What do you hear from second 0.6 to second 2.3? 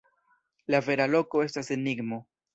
La vera loko estas enigmo.